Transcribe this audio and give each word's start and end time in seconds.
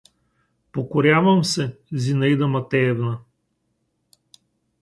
—Покорявам 0.71 1.43
се, 1.43 1.77
Зинаида 1.91 2.47
Матвеевна. 2.47 3.19